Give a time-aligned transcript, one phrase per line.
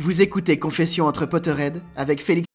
[0.00, 2.46] Vous écoutez Confession entre Potterhead avec Félix.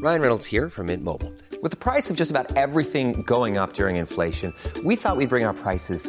[0.00, 1.32] Ryan Reynolds here from Mint Mobile.
[1.64, 5.44] With the price of just about everything going up during inflation, we thought we'd bring
[5.44, 6.08] our prices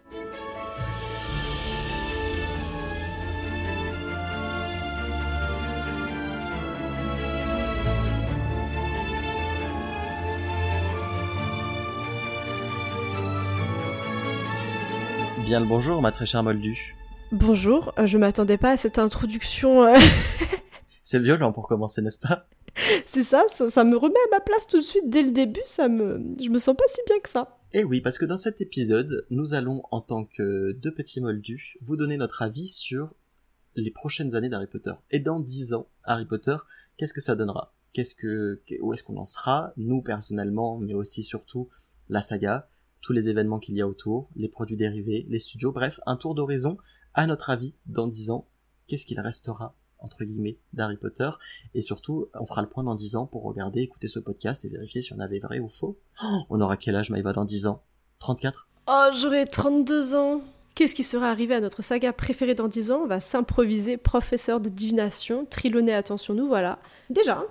[15.51, 16.95] Bien le bonjour, ma très chère Moldu.
[17.33, 19.83] Bonjour, euh, je m'attendais pas à cette introduction.
[19.83, 19.97] euh,
[21.03, 22.47] C'est violent pour commencer, n'est-ce pas?
[23.05, 25.59] C'est ça, ça, ça me remet à ma place tout de suite dès le début.
[25.65, 27.59] Ça me, je me sens pas si bien que ça.
[27.73, 31.75] Eh oui, parce que dans cet épisode, nous allons, en tant que deux petits moldus,
[31.81, 33.13] vous donner notre avis sur
[33.75, 34.93] les prochaines années d'Harry Potter.
[35.09, 36.55] Et dans dix ans, Harry Potter,
[36.95, 37.73] qu'est-ce que ça donnera?
[37.91, 41.67] Qu'est-ce que, que- où est-ce qu'on en sera Nous personnellement, mais aussi surtout
[42.07, 42.69] la saga,
[43.01, 46.35] tous les événements qu'il y a autour, les produits dérivés, les studios, bref, un tour
[46.35, 46.77] d'horizon.
[47.13, 48.47] À notre avis, dans dix ans,
[48.87, 51.29] qu'est-ce qu'il restera entre guillemets d'Harry Potter?
[51.73, 54.69] Et surtout on fera le point dans 10 ans pour regarder écouter ce podcast et
[54.69, 57.67] vérifier si on avait vrai ou faux Oh, on aura quel âge Maïva dans 10
[57.67, 57.83] ans?
[58.19, 60.41] 34 Oh, j'aurai 32 ans.
[60.73, 63.01] Qu'est-ce qui sera arrivé à notre saga préférée dans 10 ans?
[63.03, 66.79] On va s'improviser professeur de divination, trilonner attention nous voilà.
[67.09, 67.43] Déjà,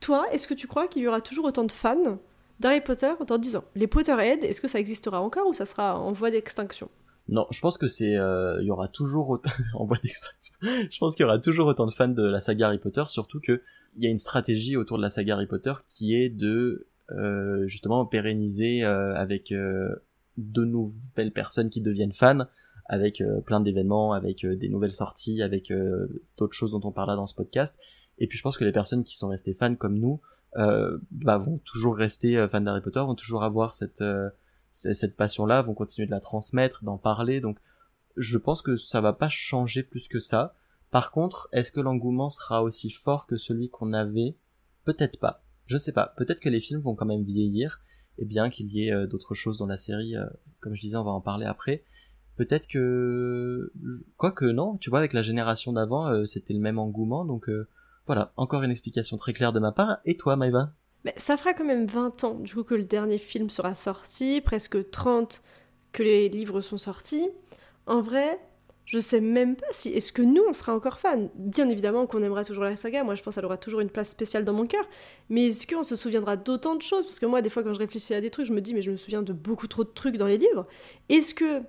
[0.00, 2.18] toi, est-ce que tu crois qu'il y aura toujours autant de fans?
[2.60, 5.98] d'Harry Potter dans 10 ans Les Potterheads, est-ce que ça existera encore ou ça sera
[5.98, 6.88] en voie d'extinction?
[7.28, 9.40] Non, je pense que c'est, euh, y aura toujours
[9.74, 10.56] en voie d'extraction.
[10.62, 13.40] Je pense qu'il y aura toujours autant de fans de la saga Harry Potter, surtout
[13.40, 13.62] que
[13.96, 17.66] il y a une stratégie autour de la saga Harry Potter qui est de euh,
[17.66, 22.46] justement pérenniser euh, avec de nouvelles personnes qui deviennent fans,
[22.86, 25.72] avec plein d'événements, avec des nouvelles sorties, avec
[26.36, 27.78] d'autres choses dont on parlera dans ce podcast.
[28.18, 30.20] Et puis je pense que les personnes qui sont restées fans comme nous,
[30.56, 34.30] bah, vont toujours rester euh, fans d'Harry Potter, vont toujours avoir cette euh,
[34.70, 37.40] cette passion-là, vont continuer de la transmettre, d'en parler.
[37.40, 37.58] Donc,
[38.16, 40.54] je pense que ça va pas changer plus que ça.
[40.90, 44.36] Par contre, est-ce que l'engouement sera aussi fort que celui qu'on avait?
[44.84, 45.42] Peut-être pas.
[45.66, 46.14] Je sais pas.
[46.16, 47.80] Peut-être que les films vont quand même vieillir,
[48.18, 50.16] et bien qu'il y ait euh, d'autres choses dans la série.
[50.16, 50.26] euh,
[50.60, 51.84] comme je disais, on va en parler après.
[52.36, 53.72] Peut-être que,
[54.16, 57.24] quoique non, tu vois, avec la génération d'avant, euh, c'était le même engouement.
[57.24, 57.68] Donc euh,
[58.06, 59.98] voilà, encore une explication très claire de ma part.
[60.04, 60.72] Et toi, Maïva?
[61.04, 64.40] Mais ça fera quand même 20 ans du coup que le dernier film sera sorti,
[64.40, 65.42] presque 30
[65.92, 67.28] que les livres sont sortis.
[67.86, 68.38] En vrai,
[68.90, 69.90] Je sais même pas si.
[69.90, 71.30] Est-ce que nous, on sera encore fans?
[71.36, 73.04] Bien évidemment qu'on aimera toujours la saga.
[73.04, 74.84] Moi, je pense qu'elle aura toujours une place spéciale dans mon cœur.
[75.28, 77.04] Mais est-ce qu'on se souviendra d'autant de choses?
[77.04, 78.82] Parce que moi, des fois, quand je réfléchis à des trucs, je me dis, mais
[78.82, 80.66] je me souviens de beaucoup trop de trucs dans les livres.
[81.08, 81.62] Est-ce que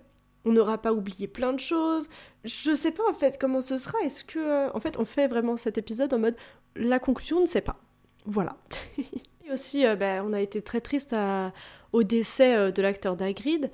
[0.46, 2.10] on n'aura pas oublié plein de choses
[2.44, 3.98] Je sais pas en fait comment ce sera.
[4.04, 4.40] Est-ce que.
[4.40, 6.36] euh, En fait, on fait vraiment cet épisode en mode
[6.76, 7.78] la conclusion, on ne sait pas.
[8.26, 8.56] Voilà.
[9.46, 11.52] Et aussi, euh, ben, on a été très triste à-
[11.94, 13.70] au décès euh, de l'acteur d'Agrid.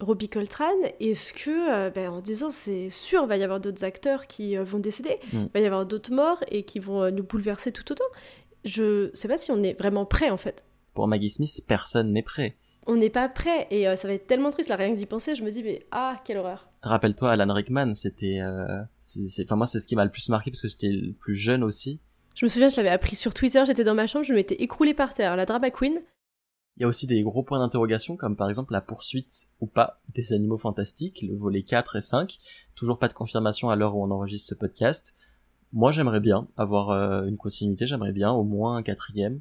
[0.00, 3.82] Robbie Coltrane, est-ce que, euh, ben, en disant c'est sûr, il va y avoir d'autres
[3.84, 5.38] acteurs qui euh, vont décéder, Mm.
[5.46, 8.04] il va y avoir d'autres morts et qui vont euh, nous bouleverser tout autant?
[8.64, 10.64] Je sais pas si on est vraiment prêt en fait.
[10.94, 12.56] Pour Maggie Smith, personne n'est prêt.
[12.88, 15.06] On n'est pas prêt et euh, ça va être tellement triste là, rien que d'y
[15.06, 16.70] penser, je me dis mais ah, quelle horreur.
[16.82, 18.40] Rappelle-toi, Alan Rickman, c'était...
[18.40, 21.12] euh, c'est- Enfin, moi, c'est ce qui m'a le plus marqué parce que j'étais le
[21.12, 22.00] plus jeune aussi.
[22.34, 24.94] Je me souviens, je l'avais appris sur Twitter, j'étais dans ma chambre, je m'étais écroulée
[24.94, 26.00] par terre, la drama queen.
[26.76, 30.00] Il y a aussi des gros points d'interrogation, comme par exemple la poursuite ou pas
[30.14, 32.38] des animaux fantastiques, le volet 4 et 5.
[32.76, 35.16] Toujours pas de confirmation à l'heure où on enregistre ce podcast.
[35.72, 39.40] Moi, j'aimerais bien avoir euh, une continuité, j'aimerais bien au moins un quatrième,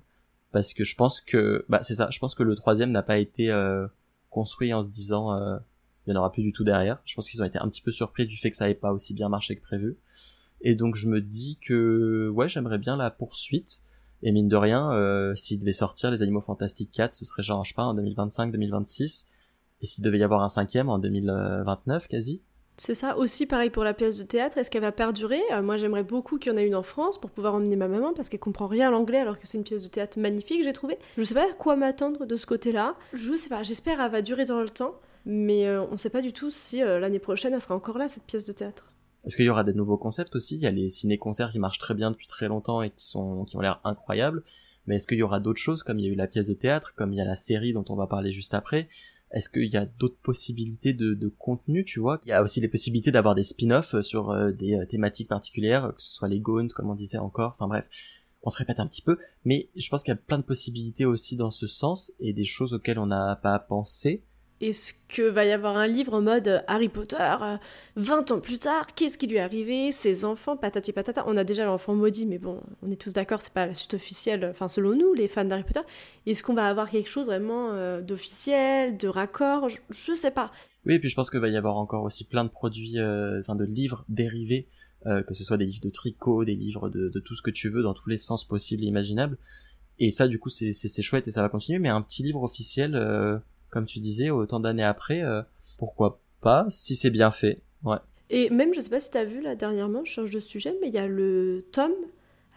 [0.58, 3.20] parce que je pense que, bah c'est ça, je pense que le troisième n'a pas
[3.20, 3.86] été euh,
[4.32, 5.56] construit en se disant, euh,
[6.06, 7.00] il y en aura plus du tout derrière.
[7.06, 8.92] Je pense qu'ils ont été un petit peu surpris du fait que ça n'avait pas
[8.92, 10.00] aussi bien marché que prévu.
[10.62, 13.84] Et donc je me dis que, ouais, j'aimerais bien la poursuite.
[14.24, 17.64] Et mine de rien, euh, s'il devait sortir les Animaux Fantastiques 4, ce serait genre,
[17.64, 19.28] je sais pas, en 2025-2026.
[19.82, 22.42] Et s'il devait y avoir un cinquième en 2029 quasi.
[22.80, 25.42] C'est ça aussi pareil pour la pièce de théâtre, est-ce qu'elle va perdurer?
[25.52, 27.88] Euh, Moi j'aimerais beaucoup qu'il y en ait une en France pour pouvoir emmener ma
[27.88, 30.64] maman parce qu'elle comprend rien à l'anglais alors que c'est une pièce de théâtre magnifique
[30.64, 31.00] j'ai trouvé.
[31.18, 32.96] Je sais pas à quoi m'attendre de ce côté-là.
[33.14, 36.22] Je sais pas, j'espère qu'elle va durer dans le temps, mais euh, on sait pas
[36.22, 38.92] du tout si euh, l'année prochaine elle sera encore là cette pièce de théâtre.
[39.26, 40.56] Est-ce qu'il y aura des nouveaux concepts aussi?
[40.56, 43.44] Il y a les ciné-concerts qui marchent très bien depuis très longtemps et qui sont
[43.46, 44.44] qui ont l'air incroyables.
[44.86, 46.54] Mais est-ce qu'il y aura d'autres choses comme il y a eu la pièce de
[46.54, 48.88] théâtre, comme il y a la série dont on va parler juste après?
[49.32, 52.20] Est-ce qu'il y a d'autres possibilités de, contenu, tu vois?
[52.26, 55.94] Il y a aussi les possibilités d'avoir des spin-offs sur euh, des euh, thématiques particulières,
[55.96, 57.52] que ce soit les Gaunt, comme on disait encore.
[57.52, 57.90] Enfin bref,
[58.44, 61.06] on se répète un petit peu, mais je pense qu'il y a plein de possibilités
[61.06, 64.24] aussi dans ce sens et des choses auxquelles on n'a pas pensé.
[64.60, 67.58] Est-ce que va y avoir un livre en mode euh, Harry Potter, euh,
[67.96, 71.44] 20 ans plus tard, qu'est-ce qui lui est arrivé, ses enfants, patati patata On a
[71.44, 74.68] déjà l'enfant maudit, mais bon, on est tous d'accord, c'est pas la suite officielle, enfin
[74.68, 75.82] selon nous, les fans d'Harry Potter.
[76.26, 79.70] Est-ce qu'on va avoir quelque chose vraiment euh, d'officiel, de raccord?
[79.70, 80.52] Je, sais pas.
[80.86, 83.40] Oui, et puis je pense qu'il va y avoir encore aussi plein de produits, euh,
[83.40, 84.68] enfin de livres dérivés,
[85.06, 87.52] euh, que ce soit des livres de tricot, des livres de, de tout ce que
[87.52, 89.38] tu veux, dans tous les sens possibles et imaginables.
[90.00, 91.80] Et ça, du coup, c'est chouette et ça va continuer.
[91.80, 93.38] Mais un petit livre officiel, euh,
[93.70, 95.42] comme tu disais, autant d'années après, euh,
[95.78, 97.62] pourquoi pas, si c'est bien fait.
[97.84, 97.98] Ouais.
[98.30, 100.88] Et même, je sais pas si t'as vu là dernièrement, je change de sujet, mais
[100.90, 101.94] il y a le tome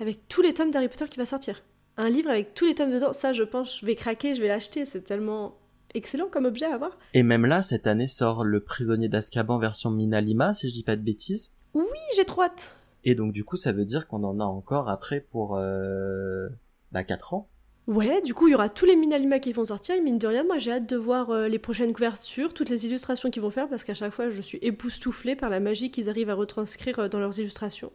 [0.01, 1.63] avec tous les tomes d'Harry Potter qui va sortir.
[1.97, 4.49] Un livre avec tous les tomes dedans, ça je pense, je vais craquer, je vais
[4.49, 5.59] l'acheter, c'est tellement
[5.95, 6.99] excellent comme objet à avoir.
[7.15, 10.83] Et même là, cette année sort Le Prisonnier d'Azkaban version Mina Lima, si je dis
[10.83, 11.53] pas de bêtises.
[11.75, 11.85] Oui,
[12.17, 12.77] j'ai trop hâte.
[13.05, 16.49] Et donc, du coup, ça veut dire qu'on en a encore après pour, euh,
[16.93, 17.49] bah, 4 ans.
[17.91, 20.29] Ouais, du coup, il y aura tous les Minalima qui vont sortir, et mine de
[20.29, 23.51] rien, moi j'ai hâte de voir euh, les prochaines couvertures, toutes les illustrations qu'ils vont
[23.51, 27.01] faire, parce qu'à chaque fois, je suis époustouflée par la magie qu'ils arrivent à retranscrire
[27.01, 27.91] euh, dans leurs illustrations.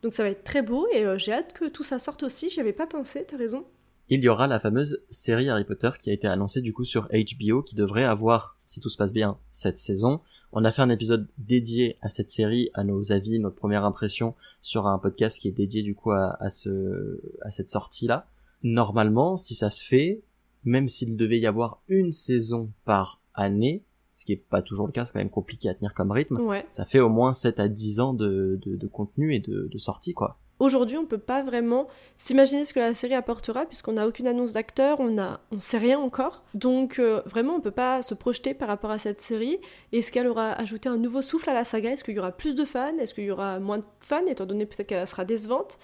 [0.00, 2.48] Donc ça va être très beau, et euh, j'ai hâte que tout ça sorte aussi,
[2.48, 3.66] j'y avais pas pensé, t'as raison.
[4.08, 7.10] il y aura la fameuse série Harry Potter qui a été annoncée du coup sur
[7.12, 10.22] HBO qui devrait avoir, si tout se passe bien, cette saison.
[10.52, 14.34] On a fait un épisode dédié à cette série, à nos avis, notre première impression
[14.62, 18.26] sur un podcast qui est dédié du coup à, à ce, à cette sortie-là.
[18.64, 20.22] Normalement, si ça se fait,
[20.64, 23.84] même s'il devait y avoir une saison par année,
[24.16, 26.40] ce qui est pas toujours le cas, c'est quand même compliqué à tenir comme rythme,
[26.40, 26.64] Ouais.
[26.70, 29.78] ça fait au moins 7 à 10 ans de, de, de contenu et de, de
[29.78, 30.38] sortie quoi.
[30.60, 34.52] Aujourd'hui, on peut pas vraiment s'imaginer ce que la série apportera, puisqu'on n'a aucune annonce
[34.52, 36.44] d'acteur, on a, on sait rien encore.
[36.54, 39.58] Donc euh, vraiment, on peut pas se projeter par rapport à cette série.
[39.92, 41.90] Est-ce qu'elle aura ajouté un nouveau souffle à la saga?
[41.90, 42.96] Est-ce qu'il y aura plus de fans?
[42.98, 45.76] Est-ce qu'il y aura moins de fans, étant donné peut-être qu'elle sera décevante?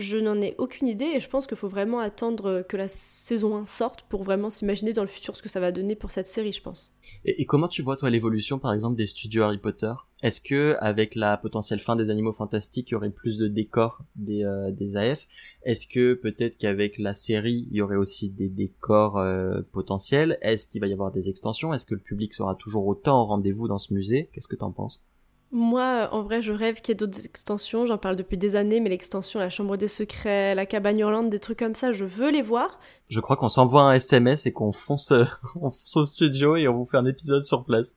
[0.00, 3.54] Je n'en ai aucune idée, et je pense qu'il faut vraiment attendre que la saison
[3.54, 6.26] 1 sorte pour vraiment s'imaginer dans le futur ce que ça va donner pour cette
[6.26, 6.94] série, je pense.
[7.26, 9.92] Et, comment tu vois toi l'évolution par exemple des studios Harry Potter?
[10.22, 14.02] Est-ce que avec la potentielle fin des Animaux Fantastiques, il y aurait plus de décors
[14.16, 15.26] des, euh, AF
[15.64, 20.38] Est-ce que peut-être qu'avec la série, il y aurait aussi des décors euh, potentiels?
[20.40, 21.74] Est-ce qu'il va y avoir des extensions?
[21.74, 24.30] Est-ce que le public sera toujours autant au rendez-vous dans ce musée?
[24.32, 25.06] Qu'est-ce que t'en penses?
[25.52, 27.84] Moi, en vrai, je rêve qu'il y ait d'autres extensions.
[27.84, 31.40] J'en parle depuis des années, mais l'extension, la Chambre des Secrets, la Cabane Hurlante, des
[31.40, 32.78] trucs comme ça, je veux les voir.
[33.08, 35.24] Je crois qu'on s'envoie un SMS et qu'on fonce, euh,
[35.56, 37.96] on fonce au studio et on vous fait un épisode sur place.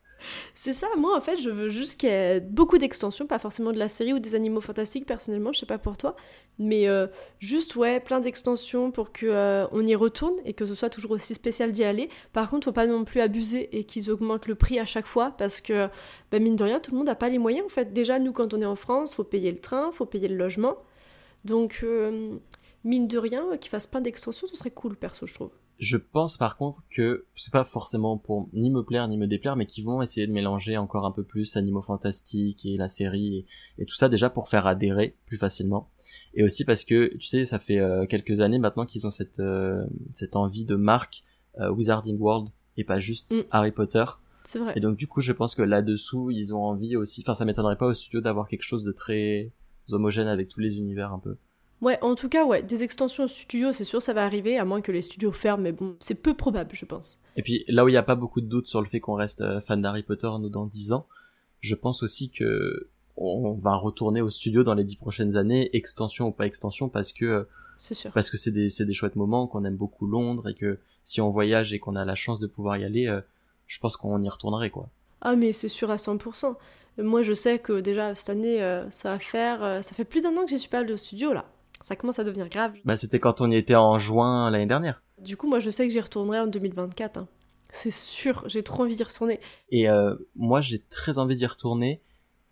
[0.56, 3.72] C'est ça, moi en fait je veux juste qu'il y ait beaucoup d'extensions, pas forcément
[3.72, 6.16] de la série ou des animaux fantastiques personnellement, je sais pas pour toi,
[6.60, 7.08] mais euh,
[7.40, 11.12] juste ouais, plein d'extensions pour que euh, on y retourne et que ce soit toujours
[11.12, 12.10] aussi spécial d'y aller.
[12.32, 15.32] Par contre, faut pas non plus abuser et qu'ils augmentent le prix à chaque fois
[15.38, 15.88] parce que
[16.32, 17.94] bah, mine de rien, tout le monde n'a pas les moyens en fait.
[17.94, 20.78] Déjà nous quand on est en France, faut payer le train, faut payer le logement.
[21.46, 22.38] Donc euh,
[22.84, 25.52] mine de rien, qu'ils fassent plein d'extensions, ce serait cool perso, je trouve.
[25.84, 29.58] Je pense par contre que c'est pas forcément pour ni me plaire ni me déplaire,
[29.58, 33.46] mais qu'ils vont essayer de mélanger encore un peu plus Animaux Fantastiques et la série
[33.78, 35.90] et, tout ça déjà pour faire adhérer plus facilement.
[36.36, 39.40] Et aussi parce que tu sais, ça fait euh, quelques années maintenant qu'ils ont cette
[39.40, 41.24] euh, cette envie de marque
[41.60, 43.44] euh, Wizarding World et pas juste Mm.
[43.52, 44.06] Harry Potter.
[44.46, 44.74] C'est vrai.
[44.78, 47.22] Et donc du coup, je pense que là-dessous, ils ont envie aussi.
[47.26, 49.52] Enfin, ça m'étonnerait pas au studio d'avoir quelque chose de très
[49.92, 51.38] homogène avec tous les univers un peu.
[51.84, 54.82] Ouais, en tout cas, ouais, des extensions studio, c'est sûr, ça va arriver, à moins
[54.82, 57.20] que les studios ferment, mais bon, c'est peu probable, je pense.
[57.36, 59.16] Et puis là où il n'y a pas beaucoup de doute sur le fait qu'on
[59.16, 61.06] reste euh, fan d'Harry Potter nous dans 10 ans,
[61.60, 62.88] je pense aussi que
[63.18, 67.12] on va retourner au studio dans les 10 prochaines années, extension ou pas extension, parce
[67.12, 67.44] que euh,
[67.78, 68.12] C'est sûr.
[68.12, 71.30] parce que c'est des des chouettes moments, qu'on aime beaucoup Londres et que si on
[71.32, 73.22] voyage et qu'on a la chance de pouvoir y aller, euh,
[73.68, 74.88] je pense qu'on y retournerait quoi.
[75.22, 76.56] Ah, mais c'est sûr à 100%.
[76.98, 79.64] Moi, je sais que déjà, cette année, euh, ça va faire.
[79.64, 81.46] euh, ça fait plus d'un an que j'y suis pas allée au studio, là.
[81.84, 82.74] Ça commence à devenir grave.
[82.86, 85.04] Bah c'était quand on y était en juin l'année dernière.
[85.20, 87.18] Du coup, moi, je sais que j'y retournerai en 2024.
[87.18, 87.28] hein.
[87.70, 89.40] C'est sûr, j'ai trop envie d'y retourner.
[89.70, 92.02] Et euh, moi j'ai très envie d'y retourner.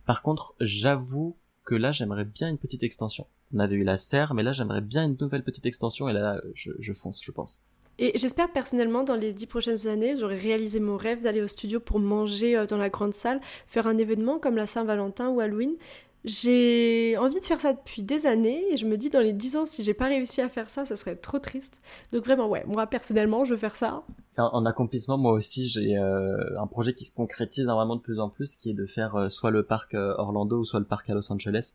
[0.05, 3.25] Par contre, j'avoue que là j'aimerais bien une petite extension.
[3.53, 6.41] On avait eu la serre, mais là j'aimerais bien une nouvelle petite extension et là
[6.55, 7.61] je, je fonce, je pense.
[7.99, 11.79] Et j'espère personnellement, dans les dix prochaines années, j'aurai réalisé mon rêve d'aller au studio
[11.79, 15.75] pour manger euh, dans la grande salle, faire un événement comme la Saint-Valentin ou Halloween.
[16.23, 19.57] J'ai envie de faire ça depuis des années et je me dis dans les 10
[19.57, 21.81] ans si j'ai pas réussi à faire ça, ça serait trop triste.
[22.11, 24.03] Donc vraiment ouais, moi personnellement, je veux faire ça.
[24.37, 28.19] En, en accomplissement, moi aussi j'ai euh, un projet qui se concrétise vraiment de plus
[28.19, 30.85] en plus, qui est de faire euh, soit le parc euh, Orlando ou soit le
[30.85, 31.73] parc à Los Angeles,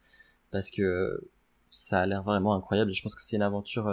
[0.53, 1.29] parce que
[1.71, 3.87] ça a l'air vraiment incroyable et je pense que c'est une aventure,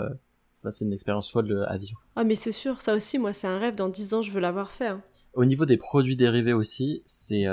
[0.62, 2.04] enfin, c'est une expérience folle à vivre.
[2.16, 4.40] Ah mais c'est sûr, ça aussi moi c'est un rêve dans 10 ans, je veux
[4.40, 4.88] l'avoir fait.
[4.88, 5.02] hein.
[5.34, 7.46] Au niveau des produits dérivés aussi, c'est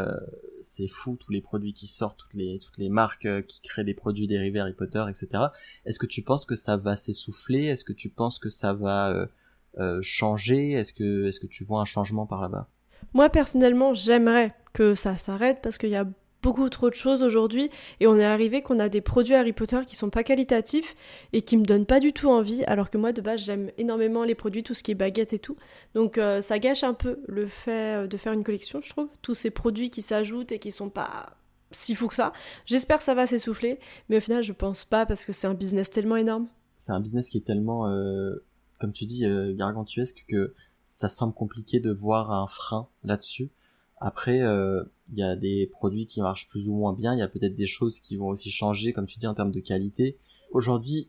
[0.63, 3.85] c'est fou tous les produits qui sortent, toutes les toutes les marques euh, qui créent
[3.85, 5.45] des produits dérivés Harry Potter, etc.
[5.87, 7.65] Est-ce que tu penses que ça va s'essouffler?
[7.67, 9.27] Est-ce que tu penses que ça va euh,
[9.79, 10.73] euh, changer?
[10.73, 12.69] Est-ce que est-ce que tu vois un changement par là-bas?
[13.15, 16.07] Moi personnellement, j'aimerais que ça s'arrête parce qu'il y a
[16.43, 17.71] beaucoup trop de choses aujourd'hui.
[18.01, 20.97] Et on est arrivé qu'on a des produits Harry Potter qui sont pas qualitatifs
[21.33, 24.25] et qui me donnent pas du tout envie alors que moi de base j'aime énormément
[24.25, 25.57] les produits tout ce qui est baguette et tout.
[25.95, 29.09] Donc euh, ça gâche un peu le fait euh, de faire une collection je trouve.
[29.23, 31.37] Tous ces produits qui s'ajoutent et qui sont pas
[31.71, 32.33] si fous que ça.
[32.67, 33.79] J'espère ça va s'essouffler
[34.09, 36.49] mais au final je pense pas parce que c'est un business tellement énorme.
[36.79, 38.43] C'est un business qui est tellement, euh,
[38.79, 40.55] comme tu dis, gargantuesque que
[40.87, 43.51] ça semble compliqué de voir un frein là-dessus.
[44.01, 47.15] Après, euh, il y a des produits qui marchent plus ou moins bien.
[47.15, 49.53] Il y a peut-être des choses qui vont aussi changer, comme tu dis, en termes
[49.53, 50.17] de qualité.
[50.53, 51.09] Aujourd'hui,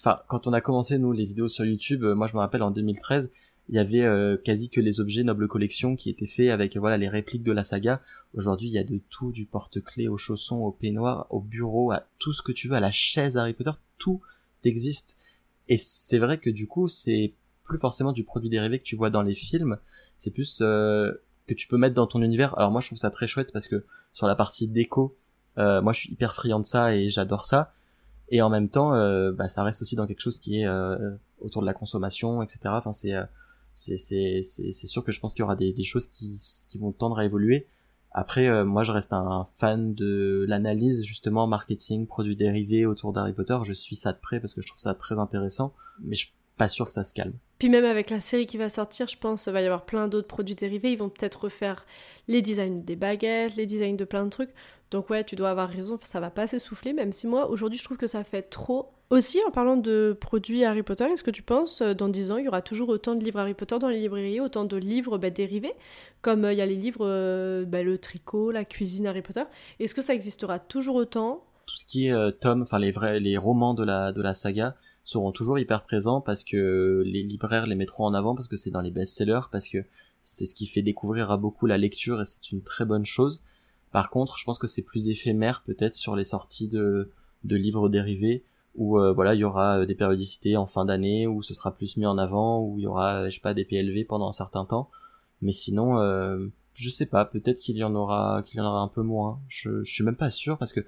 [0.00, 2.62] enfin, quand on a commencé nous les vidéos sur YouTube, euh, moi je me rappelle
[2.62, 3.30] en 2013,
[3.68, 6.96] il y avait euh, quasi que les objets Noble Collection qui étaient faits avec voilà
[6.96, 8.02] les répliques de la saga.
[8.34, 12.04] Aujourd'hui, il y a de tout, du porte-clés au chausson, au peignoir, au bureau, à
[12.18, 14.20] tout ce que tu veux, à la chaise Harry Potter, tout
[14.64, 15.18] existe.
[15.68, 19.10] Et c'est vrai que du coup, c'est plus forcément du produit dérivé que tu vois
[19.10, 19.78] dans les films,
[20.18, 21.12] c'est plus euh,
[21.46, 22.56] que tu peux mettre dans ton univers.
[22.58, 25.16] Alors moi, je trouve ça très chouette parce que sur la partie déco,
[25.58, 27.72] euh, moi, je suis hyper friand de ça et j'adore ça.
[28.30, 31.10] Et en même temps, euh, bah, ça reste aussi dans quelque chose qui est euh,
[31.40, 32.60] autour de la consommation, etc.
[32.66, 33.24] Enfin, c'est euh,
[33.74, 36.40] c'est c'est c'est c'est sûr que je pense qu'il y aura des, des choses qui
[36.68, 37.66] qui vont tendre à évoluer.
[38.12, 43.32] Après, euh, moi, je reste un fan de l'analyse justement marketing, produits dérivés autour d'Harry
[43.32, 43.58] Potter.
[43.64, 46.28] Je suis ça de près parce que je trouve ça très intéressant, mais je
[46.60, 47.32] pas sûr que ça se calme.
[47.58, 50.08] Puis même avec la série qui va sortir, je pense qu'il va y avoir plein
[50.08, 50.92] d'autres produits dérivés.
[50.92, 51.86] Ils vont peut-être refaire
[52.28, 54.50] les designs des baguettes, les designs de plein de trucs.
[54.90, 57.84] Donc ouais, tu dois avoir raison, ça va pas s'essouffler, même si moi, aujourd'hui, je
[57.84, 58.90] trouve que ça fait trop.
[59.08, 62.36] Aussi, en parlant de produits Harry Potter, est-ce que tu penses, euh, dans 10 ans,
[62.36, 65.16] il y aura toujours autant de livres Harry Potter dans les librairies, autant de livres
[65.16, 65.72] bah, dérivés,
[66.20, 69.44] comme euh, il y a les livres, euh, bah, le tricot, la cuisine Harry Potter
[69.78, 71.42] Est-ce que ça existera toujours autant?
[71.66, 74.34] Tout ce qui est euh, tome, enfin les vrais, les romans de la de la
[74.34, 78.56] saga seront toujours hyper présents parce que les libraires les mettront en avant parce que
[78.56, 79.78] c'est dans les best-sellers parce que
[80.22, 83.42] c'est ce qui fait découvrir à beaucoup la lecture et c'est une très bonne chose.
[83.92, 87.10] Par contre, je pense que c'est plus éphémère peut-être sur les sorties de
[87.44, 91.26] de livres dérivés où euh, voilà il y aura euh, des périodicités en fin d'année
[91.26, 93.54] où ce sera plus mis en avant où il y aura euh, je sais pas
[93.54, 94.90] des PLV pendant un certain temps
[95.42, 98.80] mais sinon euh, je sais pas peut-être qu'il y en aura qu'il y en aura
[98.80, 100.80] un peu moins je, je suis même pas sûr parce que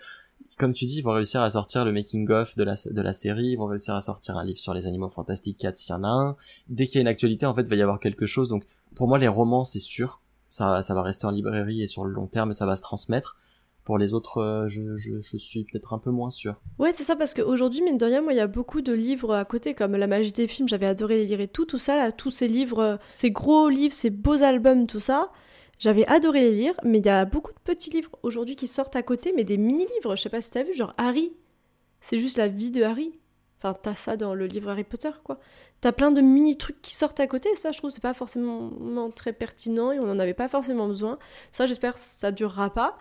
[0.58, 3.12] comme tu dis ils vont réussir à sortir le making of de la de la
[3.12, 5.94] série ils vont réussir à sortir un livre sur les animaux fantastiques 4 s'il y
[5.94, 6.36] en a un
[6.68, 8.64] dès qu'il y a une actualité en fait il va y avoir quelque chose donc
[8.94, 12.12] pour moi les romans c'est sûr ça, ça va rester en librairie et sur le
[12.12, 13.38] long terme, ça va se transmettre.
[13.84, 16.60] Pour les autres, euh, je, je, je, suis peut-être un peu moins sûr.
[16.78, 19.34] Ouais, c'est ça, parce qu'aujourd'hui, mine de rien, moi, il y a beaucoup de livres
[19.34, 21.96] à côté, comme La magie des films, j'avais adoré les lire et tout, tout ça,
[21.96, 25.32] là, tous ces livres, euh, ces gros livres, ces beaux albums, tout ça,
[25.82, 28.94] j'avais adoré les lire, mais il y a beaucoup de petits livres aujourd'hui qui sortent
[28.94, 31.32] à côté, mais des mini-livres, je sais pas si t'as vu, genre Harry.
[32.00, 33.18] C'est juste la vie de Harry.
[33.58, 35.40] Enfin, t'as ça dans le livre Harry Potter, quoi.
[35.80, 39.10] T'as plein de mini-trucs qui sortent à côté, et ça, je trouve, c'est pas forcément
[39.10, 41.18] très pertinent, et on n'en avait pas forcément besoin.
[41.50, 42.96] Ça, j'espère ça durera pas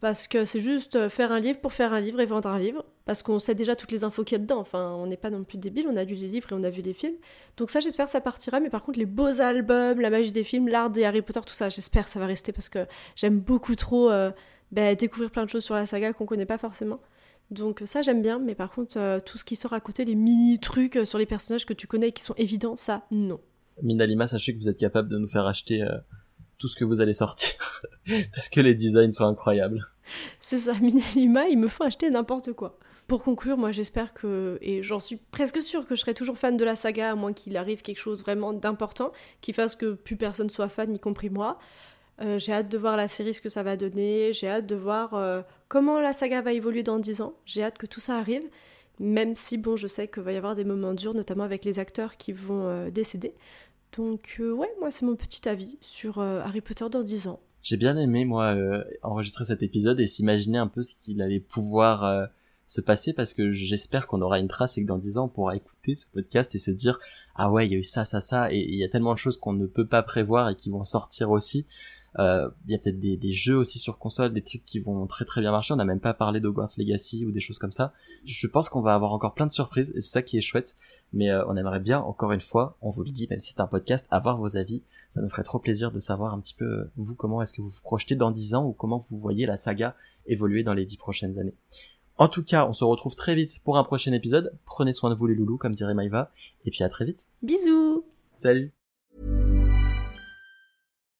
[0.00, 2.58] parce que c'est juste euh, faire un livre pour faire un livre et vendre un
[2.58, 5.16] livre, parce qu'on sait déjà toutes les infos qu'il y a dedans, enfin on n'est
[5.16, 7.16] pas non plus débile, on a lu les livres et on a vu les films,
[7.56, 10.68] donc ça j'espère ça partira, mais par contre les beaux albums, la magie des films,
[10.68, 14.10] l'art des Harry Potter, tout ça, j'espère ça va rester parce que j'aime beaucoup trop
[14.10, 14.30] euh,
[14.70, 17.00] bah, découvrir plein de choses sur la saga qu'on connaît pas forcément.
[17.50, 20.16] Donc ça j'aime bien, mais par contre euh, tout ce qui sort à côté, les
[20.16, 23.40] mini trucs sur les personnages que tu connais et qui sont évidents, ça non.
[23.82, 25.86] Minalima, sachez que vous êtes capable de nous faire acheter
[26.58, 27.54] tout ce que vous allez sortir.
[28.34, 29.84] Parce que les designs sont incroyables.
[30.40, 32.78] C'est ça, Minalima, il me faut acheter n'importe quoi.
[33.06, 36.56] Pour conclure, moi j'espère que, et j'en suis presque sûre que je serai toujours fan
[36.56, 40.16] de la saga, à moins qu'il arrive quelque chose vraiment d'important, qui fasse que plus
[40.16, 41.58] personne soit fan, y compris moi.
[42.20, 44.74] Euh, j'ai hâte de voir la série, ce que ça va donner, j'ai hâte de
[44.74, 48.16] voir euh, comment la saga va évoluer dans 10 ans, j'ai hâte que tout ça
[48.16, 48.42] arrive,
[48.98, 51.78] même si bon, je sais qu'il va y avoir des moments durs, notamment avec les
[51.78, 53.34] acteurs qui vont euh, décéder.
[53.96, 57.40] Donc euh, ouais, moi c'est mon petit avis sur euh, Harry Potter dans 10 ans.
[57.62, 61.40] J'ai bien aimé moi euh, enregistrer cet épisode et s'imaginer un peu ce qu'il allait
[61.40, 62.28] pouvoir
[62.66, 65.28] se passer parce que j'espère qu'on aura une trace et que dans 10 ans on
[65.28, 66.98] pourra écouter ce podcast et se dire
[67.34, 69.18] ah ouais il y a eu ça ça ça et il y a tellement de
[69.18, 71.66] choses qu'on ne peut pas prévoir et qui vont sortir aussi
[72.18, 75.06] euh, il y a peut-être des, des, jeux aussi sur console, des trucs qui vont
[75.06, 75.74] très très bien marcher.
[75.74, 77.92] On n'a même pas parlé d'Hogwarts Legacy ou des choses comme ça.
[78.24, 80.76] Je pense qu'on va avoir encore plein de surprises et c'est ça qui est chouette.
[81.12, 83.60] Mais euh, on aimerait bien, encore une fois, on vous le dit, même si c'est
[83.60, 84.82] un podcast, avoir vos avis.
[85.08, 87.60] Ça nous ferait trop plaisir de savoir un petit peu, euh, vous, comment est-ce que
[87.60, 89.94] vous vous projetez dans 10 ans ou comment vous voyez la saga
[90.26, 91.54] évoluer dans les 10 prochaines années.
[92.18, 94.56] En tout cas, on se retrouve très vite pour un prochain épisode.
[94.64, 96.30] Prenez soin de vous les loulous, comme dirait Maïva.
[96.64, 97.28] Et puis à très vite.
[97.42, 98.04] Bisous
[98.38, 98.75] Salut